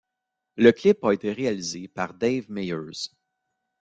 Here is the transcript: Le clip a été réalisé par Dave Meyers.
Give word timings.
Le 0.55 0.71
clip 0.71 1.03
a 1.05 1.13
été 1.13 1.31
réalisé 1.31 1.87
par 1.87 2.15
Dave 2.15 2.49
Meyers. 2.49 3.11